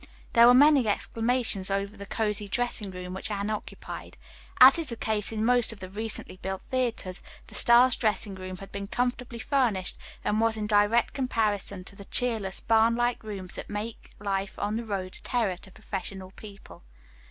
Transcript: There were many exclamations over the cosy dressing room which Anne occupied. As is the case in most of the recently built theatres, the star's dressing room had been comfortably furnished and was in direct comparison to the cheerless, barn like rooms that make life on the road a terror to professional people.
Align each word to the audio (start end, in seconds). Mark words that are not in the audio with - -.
There 0.33 0.47
were 0.47 0.55
many 0.55 0.87
exclamations 0.87 1.69
over 1.69 1.95
the 1.95 2.07
cosy 2.07 2.47
dressing 2.47 2.89
room 2.89 3.13
which 3.13 3.29
Anne 3.29 3.51
occupied. 3.51 4.17
As 4.59 4.79
is 4.79 4.87
the 4.87 4.95
case 4.95 5.31
in 5.31 5.45
most 5.45 5.71
of 5.71 5.79
the 5.79 5.89
recently 5.91 6.37
built 6.37 6.63
theatres, 6.63 7.21
the 7.45 7.53
star's 7.53 7.95
dressing 7.95 8.33
room 8.33 8.57
had 8.57 8.71
been 8.71 8.87
comfortably 8.87 9.37
furnished 9.37 9.99
and 10.25 10.41
was 10.41 10.57
in 10.57 10.65
direct 10.65 11.13
comparison 11.13 11.83
to 11.83 11.95
the 11.95 12.05
cheerless, 12.05 12.59
barn 12.61 12.95
like 12.95 13.23
rooms 13.23 13.53
that 13.53 13.69
make 13.69 14.09
life 14.19 14.57
on 14.57 14.75
the 14.75 14.85
road 14.85 15.17
a 15.21 15.21
terror 15.21 15.57
to 15.57 15.69
professional 15.69 16.31
people. 16.31 16.81